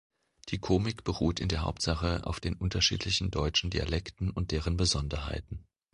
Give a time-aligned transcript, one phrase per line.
[0.49, 5.67] Die Komik beruht in der Hauptsache auf den unterschiedlichen deutschen Dialekten und deren Besonderheiten.